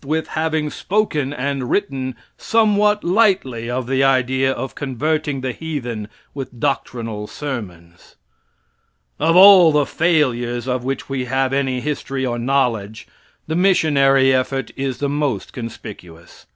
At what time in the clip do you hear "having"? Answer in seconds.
0.29-0.71